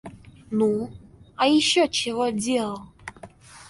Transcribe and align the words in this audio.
Ну 0.61 0.69
а 1.35 1.45
ещё 1.45 1.85
чего 1.85 2.29
делал? 2.31 2.81